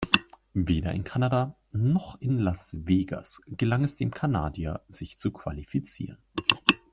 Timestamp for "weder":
0.55-0.93